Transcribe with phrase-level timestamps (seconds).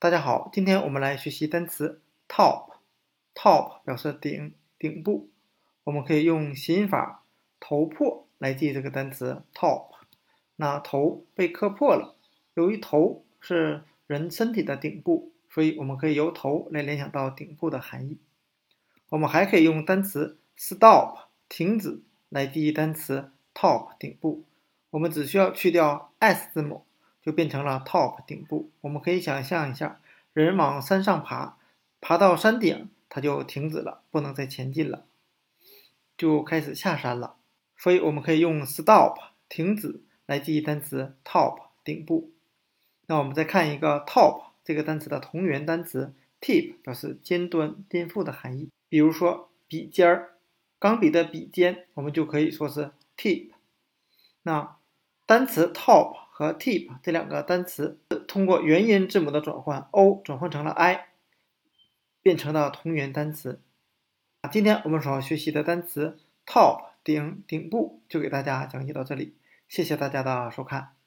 [0.00, 2.68] 大家好，今天我们来学习单词 top。
[3.34, 5.28] top 表示顶、顶部，
[5.82, 7.24] 我们可以用谐音法
[7.58, 9.86] “头破”来记这个单词 top。
[10.54, 12.14] 那头被磕破了，
[12.54, 18.18] 由于头是人身体的顶部，所以我们可以由头来联想到顶部的含义。
[19.08, 24.44] 我们还可以用单词 stop 停止来记忆单词 top 顶部。
[24.90, 26.84] 我们只需要去掉 s 字母。
[27.22, 28.70] 就变成了 top 顶部。
[28.80, 30.00] 我们可以想象一下，
[30.32, 31.58] 人往山上爬，
[32.00, 35.06] 爬到山顶，它就停止了，不能再前进了，
[36.16, 37.36] 就开始下山了。
[37.76, 42.30] 所以我们可以用 stop 停止来记忆单词 top 顶部。
[43.06, 48.70] 那我们再看一个 top 这个单词的同源单词 tip，表示尖端、颠覆的含义。
[48.88, 50.34] 比如说笔尖儿，
[50.78, 53.50] 钢笔的笔尖，我们就可以说是 tip。
[54.42, 54.76] 那
[55.26, 56.27] 单词 top。
[56.38, 61.08] 和 tip 这两个单词通过元音字母的转换，o 转换成了 i，
[62.22, 63.60] 变成了同源单词。
[64.52, 69.34] 今天我们所要学习的单词 top 顶顶部就给大家讲解到这里，
[69.66, 70.97] 谢谢大家的收看。